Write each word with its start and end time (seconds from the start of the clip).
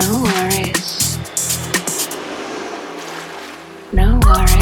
No 0.00 0.22
worries. 0.22 1.18
No 3.92 4.18
worries. 4.24 4.59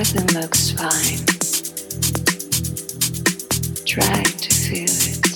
rhythm 0.00 0.26
looks 0.40 0.70
fine. 0.70 1.26
Try 3.84 4.22
to 4.22 4.50
feel 4.54 4.88
it. 4.88 5.26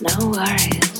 No 0.00 0.30
worries. 0.30 0.93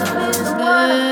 love 0.00 0.58
good. 0.58 1.09